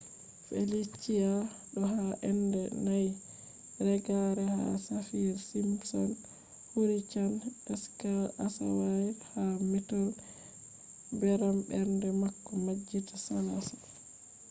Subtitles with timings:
[0.47, 1.31] felicia
[1.71, 3.09] do ha enda 4
[3.87, 6.09] reggare ha saffir-simpson
[6.71, 7.37] hurricane
[7.83, 10.05] scale asawaire ha mettol
[11.19, 13.75] beram bernde bako majjita salasa